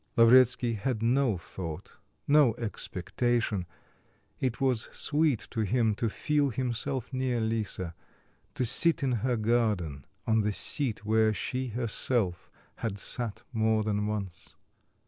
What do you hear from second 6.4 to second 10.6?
himself near Lisa, to sit in her garden on the